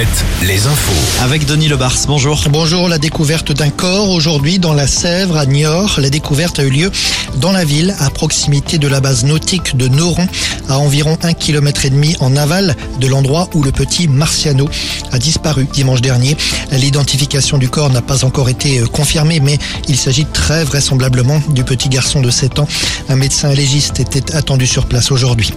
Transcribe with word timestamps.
7, 0.00 0.08
les 0.46 0.66
infos. 0.66 1.22
Avec 1.22 1.44
Denis 1.44 1.68
Lebars, 1.68 1.94
bonjour. 2.06 2.42
Bonjour, 2.48 2.88
la 2.88 2.96
découverte 2.96 3.52
d'un 3.52 3.68
corps 3.68 4.08
aujourd'hui 4.08 4.58
dans 4.58 4.72
la 4.72 4.86
Sèvre 4.86 5.36
à 5.36 5.44
Niort. 5.44 6.00
La 6.00 6.08
découverte 6.08 6.58
a 6.58 6.62
eu 6.62 6.70
lieu 6.70 6.90
dans 7.36 7.52
la 7.52 7.66
ville, 7.66 7.94
à 7.98 8.08
proximité 8.08 8.78
de 8.78 8.88
la 8.88 9.00
base 9.00 9.24
nautique 9.24 9.76
de 9.76 9.88
Noron, 9.88 10.26
à 10.70 10.78
environ 10.78 11.18
un 11.22 11.34
kilomètre 11.34 11.84
et 11.84 11.90
demi 11.90 12.16
en 12.20 12.34
aval 12.36 12.76
de 12.98 13.06
l'endroit 13.08 13.50
où 13.52 13.62
le 13.62 13.72
petit 13.72 14.08
Marciano 14.08 14.70
a 15.12 15.18
disparu 15.18 15.68
dimanche 15.70 16.00
dernier. 16.00 16.34
L'identification 16.72 17.58
du 17.58 17.68
corps 17.68 17.90
n'a 17.90 18.00
pas 18.00 18.24
encore 18.24 18.48
été 18.48 18.78
euh, 18.78 18.86
confirmée, 18.86 19.40
mais 19.40 19.58
il 19.88 19.96
s'agit 19.98 20.24
très 20.24 20.64
vraisemblablement 20.64 21.42
du 21.50 21.64
petit 21.64 21.90
garçon 21.90 22.20
de 22.20 22.30
7 22.30 22.60
ans. 22.60 22.68
Un 23.08 23.16
médecin 23.16 23.52
légiste 23.52 24.00
était 24.00 24.34
attendu 24.34 24.66
sur 24.66 24.86
place 24.86 25.10
aujourd'hui. 25.10 25.52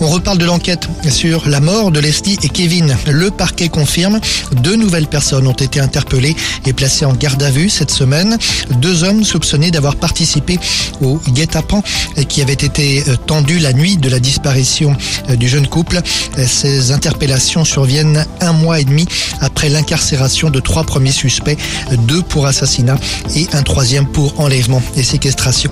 On 0.00 0.08
reparle 0.08 0.38
de 0.38 0.44
l'enquête 0.44 0.88
sur 1.10 1.48
la 1.48 1.60
mort 1.60 1.90
de 1.90 1.98
Leslie 1.98 2.38
et 2.42 2.48
Kevin. 2.48 2.96
Le 3.08 3.30
parquet 3.30 3.68
confirme, 3.68 3.88
deux 4.52 4.76
nouvelles 4.76 5.06
personnes 5.06 5.46
ont 5.46 5.52
été 5.52 5.80
interpellées 5.80 6.36
et 6.66 6.72
placées 6.72 7.04
en 7.04 7.12
garde 7.12 7.42
à 7.42 7.50
vue 7.50 7.68
cette 7.68 7.90
semaine. 7.90 8.38
Deux 8.76 9.02
hommes 9.04 9.24
soupçonnés 9.24 9.70
d'avoir 9.70 9.96
participé 9.96 10.58
au 11.00 11.20
guet-apens 11.28 11.82
qui 12.28 12.42
avait 12.42 12.52
été 12.52 13.02
euh, 13.08 13.16
tendu 13.16 13.58
la 13.58 13.72
nuit 13.72 13.96
de 13.96 14.08
la 14.08 14.20
disparition 14.20 14.96
euh, 15.28 15.36
du 15.36 15.48
jeune 15.48 15.66
couple. 15.66 16.00
Ces 16.46 16.92
interpellations 16.92 17.64
surviennent 17.64 18.24
un 18.40 18.52
mois 18.52 18.80
et 18.80 18.84
demi 18.84 19.06
après 19.40 19.68
l'incarcération 19.68 20.50
de 20.50 20.60
trois 20.60 20.84
premiers 20.84 21.12
suspects, 21.12 21.58
deux 22.06 22.22
pour 22.22 22.46
assassinat 22.46 22.96
et 23.34 23.46
un 23.52 23.62
troisième 23.62 24.06
pour 24.06 24.38
enlèvement 24.40 24.82
et 24.96 25.02
séquestration. 25.02 25.70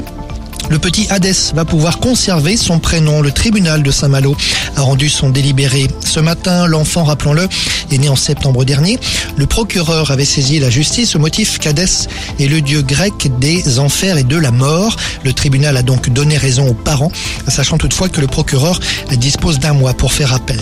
Le 0.69 0.79
petit 0.79 1.07
Hadès 1.11 1.53
va 1.55 1.65
pouvoir 1.65 1.99
conserver 1.99 2.57
son 2.57 2.79
prénom. 2.79 3.21
Le 3.21 3.31
tribunal 3.31 3.83
de 3.83 3.91
Saint-Malo 3.91 4.37
a 4.77 4.81
rendu 4.81 5.09
son 5.09 5.31
délibéré. 5.31 5.87
Ce 6.05 6.19
matin, 6.19 6.67
l'enfant, 6.67 7.05
rappelons-le, 7.05 7.49
est 7.93 7.99
né 7.99 8.09
en 8.09 8.17
septembre 8.17 8.65
dernier. 8.65 8.99
Le 9.37 9.47
procureur 9.47 10.11
avait 10.11 10.25
saisi 10.25 10.59
la 10.59 10.69
justice 10.69 11.15
au 11.15 11.21
motif 11.21 11.59
qu'Hadès 11.59 12.09
est 12.41 12.49
le 12.49 12.61
dieu 12.61 12.83
grec 12.83 13.31
des 13.39 13.79
enfers 13.79 14.19
et 14.19 14.25
de 14.25 14.37
la 14.37 14.51
mort. 14.51 14.97
Le 15.25 15.33
tribunal 15.33 15.77
a 15.77 15.83
donc 15.83 16.11
donné 16.11 16.37
raison 16.37 16.69
aux 16.69 16.75
parents, 16.75 17.13
sachant 17.47 17.79
toutefois 17.79 18.09
que 18.09 18.21
le 18.21 18.27
procureur 18.27 18.81
dispose 19.13 19.61
d'un 19.61 19.73
mois 19.73 19.95
pour 19.95 20.13
faire 20.13 20.35
appel. 20.35 20.61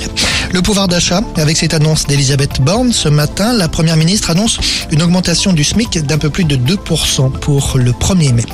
Le 0.52 0.60
pouvoir 0.62 0.86
d'achat, 0.86 1.22
avec 1.36 1.56
cette 1.56 1.74
annonce 1.74 2.06
d'Elisabeth 2.06 2.60
Borne 2.60 2.92
ce 2.92 3.08
matin, 3.08 3.54
la 3.54 3.68
première 3.68 3.96
ministre 3.96 4.30
annonce 4.30 4.58
une 4.90 5.02
augmentation 5.02 5.52
du 5.52 5.64
SMIC 5.64 6.04
d'un 6.06 6.18
peu 6.18 6.30
plus 6.30 6.44
de 6.44 6.56
2% 6.56 7.30
pour 7.30 7.78
le 7.78 7.92
1er 7.92 8.32
mai. 8.32 8.44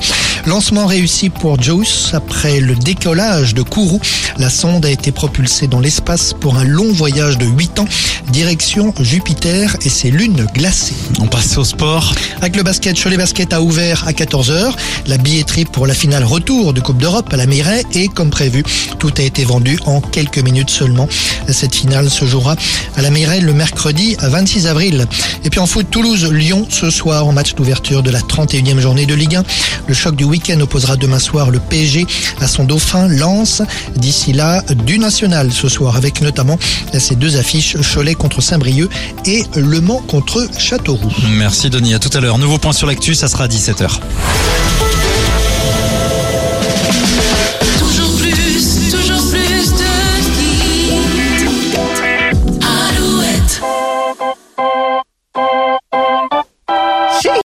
Lancement 0.47 0.87
réussi 0.87 1.29
pour 1.29 1.61
JUICE 1.61 2.13
après 2.13 2.59
le 2.59 2.75
décollage 2.75 3.53
de 3.53 3.61
Kourou. 3.61 4.01
La 4.37 4.49
sonde 4.49 4.85
a 4.85 4.89
été 4.89 5.11
propulsée 5.11 5.67
dans 5.67 5.79
l'espace 5.79 6.33
pour 6.33 6.57
un 6.57 6.63
long 6.63 6.91
voyage 6.91 7.37
de 7.37 7.45
8 7.45 7.79
ans, 7.79 7.85
direction 8.31 8.91
Jupiter 8.99 9.77
et 9.85 9.89
ses 9.89 10.09
lunes 10.09 10.47
glacées. 10.55 10.95
On 11.19 11.27
passe 11.27 11.57
au 11.57 11.63
sport. 11.63 12.13
Avec 12.37 12.55
le 12.55 12.63
basket, 12.63 13.01
Cholet 13.01 13.17
Basket 13.17 13.53
a 13.53 13.61
ouvert 13.61 14.07
à 14.07 14.13
14h. 14.13 14.73
La 15.05 15.17
billetterie 15.17 15.65
pour 15.65 15.85
la 15.85 15.93
finale 15.93 16.23
retour 16.23 16.73
de 16.73 16.81
Coupe 16.81 16.97
d'Europe 16.97 17.31
à 17.31 17.37
la 17.37 17.45
Mireille 17.45 17.85
et 17.93 18.07
comme 18.07 18.31
prévu, 18.31 18.63
tout 18.97 19.13
a 19.17 19.21
été 19.21 19.43
vendu 19.43 19.77
en 19.85 20.01
quelques 20.01 20.39
minutes 20.39 20.71
seulement. 20.71 21.07
Cette 21.49 21.75
finale 21.75 22.09
se 22.09 22.25
jouera 22.25 22.55
à 22.95 23.01
la 23.03 23.11
Mireille 23.11 23.41
le 23.41 23.53
mercredi 23.53 24.17
26 24.19 24.65
avril. 24.65 25.05
Et 25.43 25.49
puis 25.51 25.59
en 25.59 25.67
foot, 25.67 25.85
Toulouse-Lyon 25.91 26.65
ce 26.69 26.89
soir 26.89 27.27
en 27.27 27.31
match 27.31 27.53
d'ouverture 27.53 28.01
de 28.01 28.09
la 28.09 28.19
31e 28.21 28.79
journée 28.79 29.05
de 29.05 29.13
Ligue 29.13 29.35
1. 29.35 29.43
Le 29.87 29.93
choc 29.93 30.15
du 30.15 30.30
week-end 30.31 30.61
opposera 30.61 30.95
demain 30.95 31.19
soir 31.19 31.51
le 31.51 31.59
PSG 31.59 32.07
à 32.39 32.47
son 32.47 32.63
dauphin 32.63 33.07
Lens. 33.07 33.61
D'ici 33.97 34.31
là, 34.31 34.63
du 34.85 34.97
national 34.97 35.51
ce 35.51 35.67
soir 35.67 35.97
avec 35.97 36.21
notamment 36.21 36.57
ces 36.97 37.15
deux 37.15 37.37
affiches 37.37 37.75
Cholet 37.93 38.15
contre 38.15 38.41
Saint-Brieuc 38.41 38.89
et 39.25 39.43
Le 39.55 39.81
Mans 39.81 40.01
contre 40.07 40.47
Châteauroux. 40.57 41.11
Merci 41.37 41.69
Denis, 41.69 41.93
à 41.93 41.99
tout 41.99 42.15
à 42.17 42.21
l'heure. 42.21 42.37
Nouveau 42.37 42.57
point 42.57 42.73
sur 42.73 42.87
l'actu, 42.87 43.13
ça 43.13 43.27
sera 43.27 43.43
à 43.43 43.47
17h. 43.47 43.99